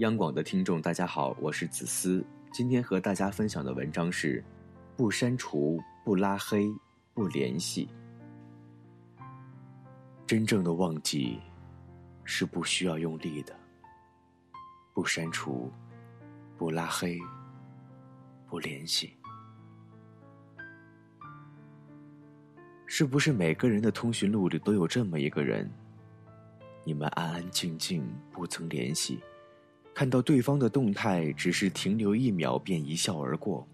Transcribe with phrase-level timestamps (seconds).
[0.00, 2.24] 央广的听众，大家好，我是子思。
[2.50, 4.42] 今天和大家分享的文章是：
[4.96, 6.72] 不删除、不拉黑、
[7.12, 7.86] 不联系。
[10.26, 11.38] 真正的忘记
[12.24, 13.54] 是不需要用力的。
[14.94, 15.70] 不删除、
[16.56, 17.18] 不拉黑、
[18.48, 19.12] 不联系。
[22.86, 25.70] 是不是每个人的通讯录里都有这么一个人？
[26.84, 29.20] 你们安安静静，不曾联系。
[30.00, 33.68] 看到对方的动态，只是停留一秒便一笑而过。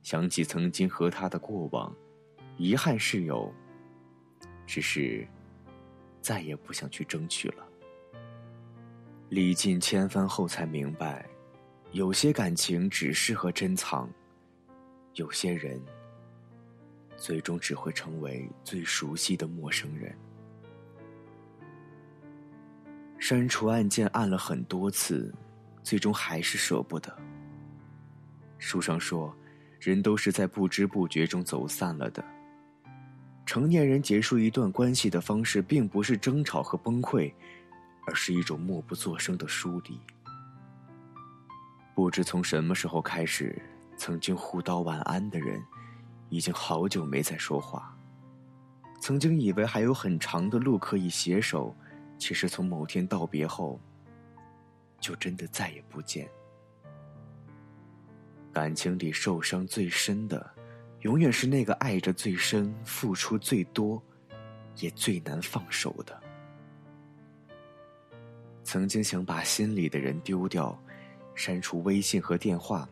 [0.00, 1.92] 想起曾经和他的过往，
[2.56, 3.52] 遗憾是有，
[4.64, 5.26] 只是
[6.20, 7.66] 再也不想去争取了。
[9.30, 11.28] 历尽千帆后才明白，
[11.90, 14.08] 有些感情只适合珍藏，
[15.14, 15.82] 有些人
[17.16, 20.16] 最终只会成为最熟悉的陌生人。
[23.26, 25.34] 删除按键按了很多次，
[25.82, 27.10] 最终还是舍不得。
[28.58, 29.34] 书上说，
[29.80, 32.22] 人都是在不知不觉中走散了的。
[33.46, 37.32] 成年人结束一段关系的方式，并不是争吵和崩溃，
[38.06, 39.98] 而是一种默不作声的疏离。
[41.94, 43.58] 不知从什么时候开始，
[43.96, 45.64] 曾经互道晚安的人，
[46.28, 47.96] 已经好久没再说话。
[49.00, 51.74] 曾经以为还有很长的路可以携手。
[52.24, 53.78] 其实，从某天道别后，
[54.98, 56.26] 就真的再也不见。
[58.50, 60.50] 感情里受伤最深的，
[61.00, 64.02] 永远是那个爱着最深、付出最多，
[64.76, 66.18] 也最难放手的。
[68.62, 70.82] 曾经想把心里的人丢掉，
[71.34, 72.88] 删除微信和电话，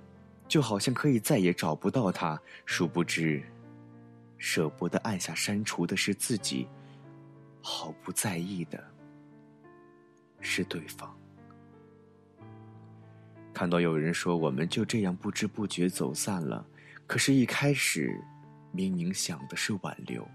[0.46, 2.38] 就好像可以再也找不到他。
[2.66, 3.42] 殊不知，
[4.36, 6.68] 舍不得按下删除的是自己，
[7.62, 8.91] 毫不在意的。
[10.42, 11.10] 是对方。
[13.54, 16.66] 看到有人说我们就这样不知不觉走散了，
[17.06, 18.20] 可是，一开始
[18.72, 20.26] 明明想的是挽留，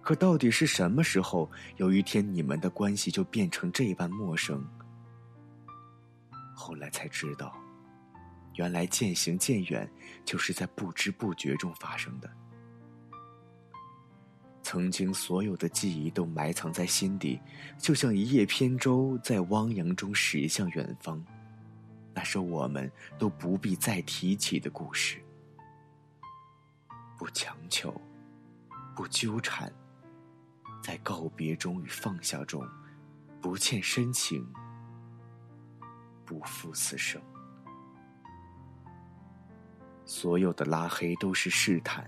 [0.00, 4.64] 可到底是什么时候，有一天你们的关系就变成这般陌生？
[6.54, 7.56] 后来才知道，
[8.56, 9.90] 原来渐行渐远
[10.24, 12.30] 就是在不知不觉中发生的。
[14.70, 17.40] 曾经所有的记忆都埋藏在心底，
[17.78, 21.24] 就像一叶扁舟在汪洋中驶向远方。
[22.12, 25.24] 那是我们都不必再提起的故事。
[27.16, 27.98] 不强求，
[28.94, 29.72] 不纠缠，
[30.82, 32.62] 在告别中与放下中，
[33.40, 34.46] 不欠深情，
[36.26, 37.18] 不负此生。
[40.04, 42.06] 所有的拉黑都是试探，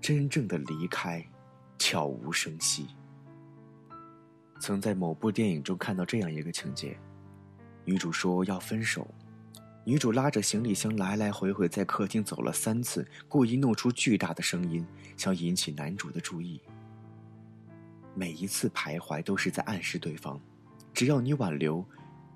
[0.00, 1.22] 真正的离开。
[1.80, 2.88] 悄无声息。
[4.60, 6.96] 曾在某部电影中看到这样一个情节：
[7.86, 9.08] 女主说要分手，
[9.82, 14.86] 女主拉着行李箱来来回回在客厅走了三次，故意弄出巨大的声音，
[15.16, 16.60] 想引起男主的注意。
[18.14, 20.38] 每一次徘徊都是在暗示对方，
[20.92, 21.82] 只要你挽留，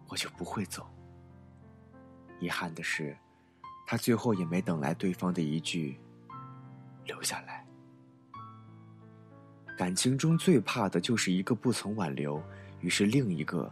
[0.09, 0.89] 我就不会走。
[2.41, 3.15] 遗憾的是，
[3.87, 6.01] 他最后也没等来对方的一句
[7.05, 7.63] “留下来”。
[9.77, 12.43] 感情中最怕的就是一个不曾挽留，
[12.81, 13.71] 于是另一个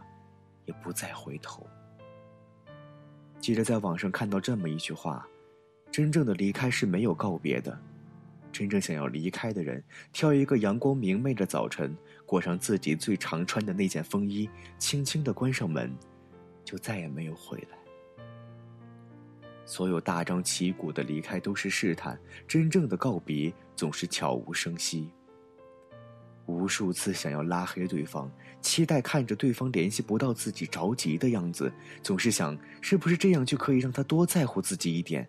[0.65, 1.65] 也不再回头。
[3.39, 5.25] 记得在网上看到这么一句话：
[5.91, 7.77] 真正的离开是没有告别的。
[8.51, 14.47] 真正想要离开的人，挑一个阳光明媚的早晨，裹上自己最常穿的那件风衣，
[14.77, 15.91] 轻轻的关上门，
[16.63, 17.77] 就再也没有回来。
[19.65, 25.09] 所有大张旗鼓的离开都是试探，真正的告别总是悄无声息。
[26.45, 28.29] 无数次想要拉黑对方，
[28.61, 31.71] 期待看着对方联系不到自己着急的样子，
[32.01, 35.27] 总是想是不是这样就可以让他多在乎自己一点。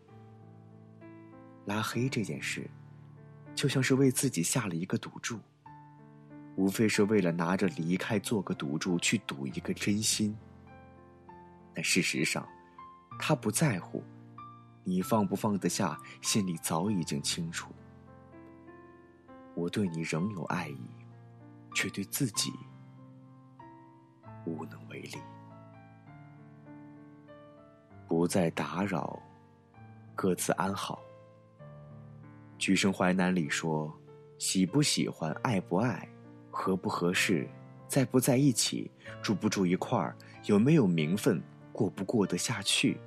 [1.66, 2.68] 拉黑这件事，
[3.54, 5.38] 就像是为自己下了一个赌注，
[6.56, 10.36] 无非是为了拿着离开做个赌注去赌一个真心。
[11.72, 12.46] 但事实上，
[13.18, 14.02] 他不在乎，
[14.82, 17.72] 你放不放得下，心里早已经清楚。
[19.54, 20.78] 我对你仍有爱意。
[21.74, 22.52] 却对自己
[24.46, 25.16] 无能为力，
[28.06, 29.20] 不再打扰，
[30.14, 31.02] 各自安好。
[32.56, 33.92] 《举生淮南》里说
[34.38, 36.08] ：“喜不喜欢，爱不爱，
[36.50, 37.48] 合不合适，
[37.88, 38.90] 在不在一起，
[39.20, 41.42] 住不住一块儿，有没有名分，
[41.72, 42.98] 过不过得下去，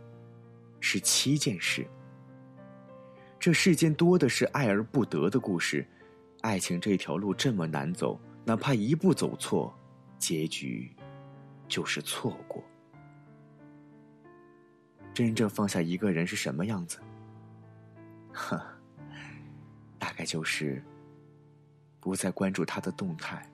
[0.80, 1.88] 是七件事。
[3.40, 5.88] 这世间多的是爱而不得的故事，
[6.42, 9.78] 爱情这条路这么难走。”哪怕一步走错，
[10.18, 10.90] 结局
[11.68, 12.64] 就是错过。
[15.14, 16.98] 真正放下一个人是什么样子？
[18.32, 18.58] 呵，
[20.00, 20.82] 大概就是
[22.00, 23.46] 不再关注他的动态，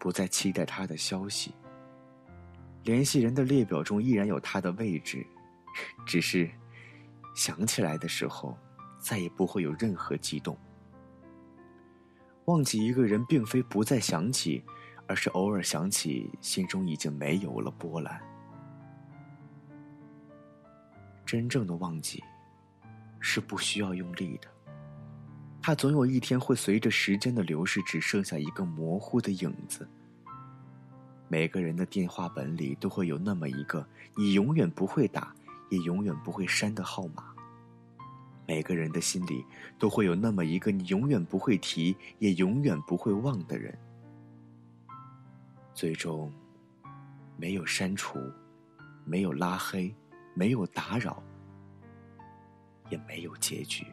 [0.00, 1.54] 不再期待他的消息。
[2.82, 5.24] 联系人的列表中依然有他的位置，
[6.04, 6.50] 只是
[7.36, 8.58] 想起来的时候，
[8.98, 10.58] 再也不会有任何激动。
[12.48, 14.64] 忘记一个人，并非不再想起，
[15.06, 18.18] 而是偶尔想起，心中已经没有了波澜。
[21.26, 22.24] 真正的忘记，
[23.20, 24.48] 是不需要用力的。
[25.60, 29.86] 它总有一天会随着时间的流逝，只剩下一个模糊的影子。
[31.28, 33.86] 每个人的电话本里都会有那么一个
[34.16, 35.34] 你永远不会打，
[35.68, 37.24] 也永远不会删的号码。
[38.48, 39.44] 每个人的心里
[39.78, 43.78] 都会有那么一个你永远不会提，也永远不会忘的人。
[45.74, 46.32] 最终，
[47.36, 48.18] 没有删除，
[49.04, 49.94] 没有拉黑，
[50.32, 51.22] 没有打扰，
[52.88, 53.86] 也没有结局。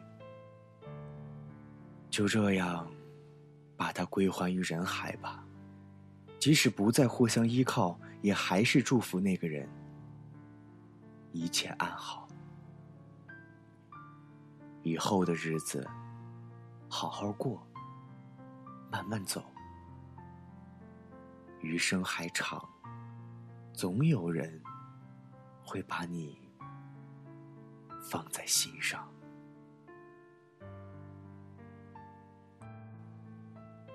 [2.08, 2.90] 就这样，
[3.76, 5.46] 把它归还于人海吧。
[6.38, 9.68] 即使不再互相依靠，也还是祝福那个人
[11.30, 12.25] 一切安好。
[14.86, 15.84] 以后的日子，
[16.88, 17.60] 好好过，
[18.88, 19.44] 慢慢走。
[21.60, 22.64] 余生还长，
[23.72, 24.62] 总有人
[25.64, 26.38] 会把你
[28.00, 29.12] 放在心上。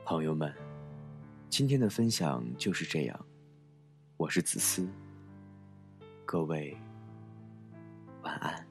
[0.04, 0.54] 朋友们。
[1.50, 3.26] 今天的分享就是这样，
[4.18, 4.86] 我是子思，
[6.26, 6.78] 各位
[8.24, 8.71] 晚安。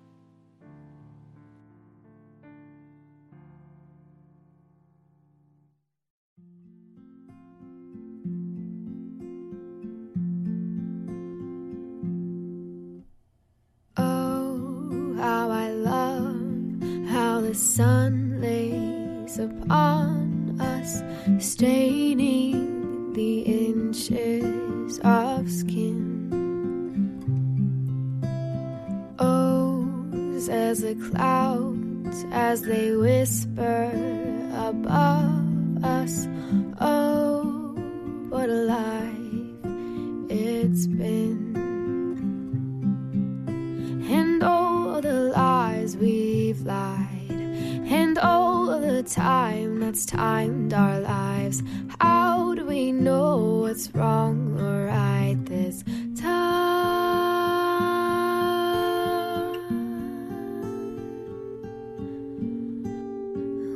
[17.50, 21.02] The sun lays upon us,
[21.44, 25.98] staining the inches of skin.
[29.18, 33.90] O's as the clouds as they whisper
[34.54, 35.39] above
[50.06, 51.62] time timed our lives
[52.00, 55.84] how do we know what's wrong or right this
[56.20, 56.40] time?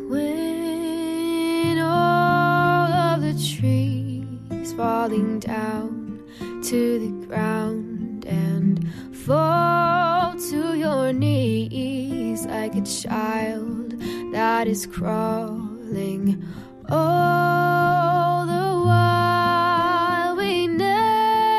[0.08, 6.22] When all of the trees falling down
[6.64, 14.00] to the ground and fall to your knees like a child
[14.32, 15.63] that is crawling
[15.94, 16.42] darling.
[16.90, 21.52] All the while we never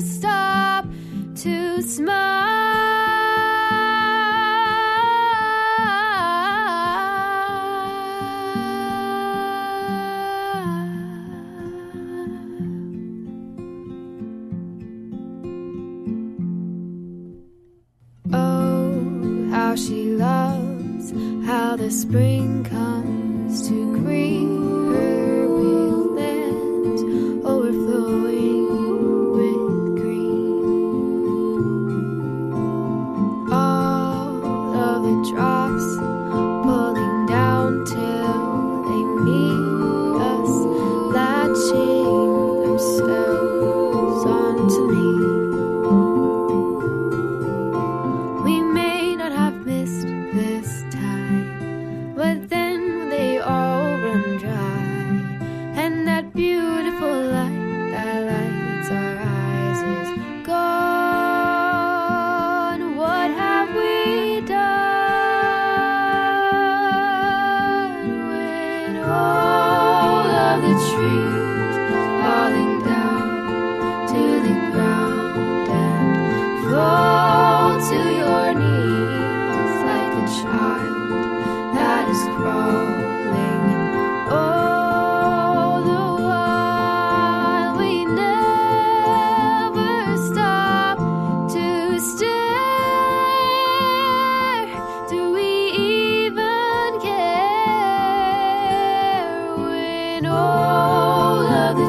[0.00, 0.86] stop
[1.36, 2.40] to smile.
[18.32, 20.71] Oh, how she loves
[21.44, 24.71] how the spring comes to greet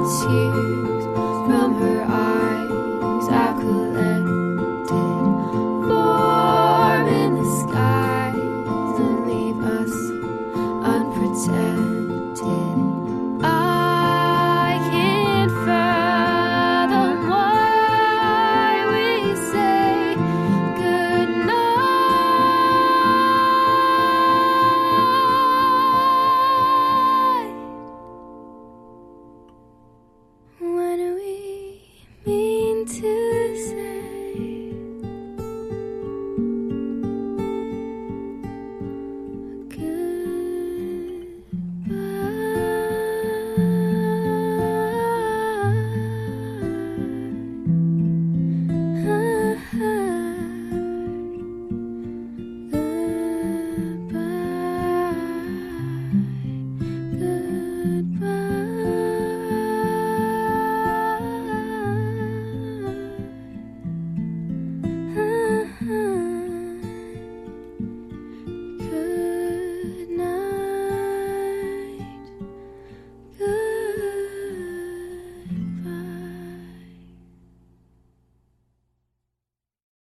[0.03, 1.05] tears
[1.47, 2.32] from her eyes.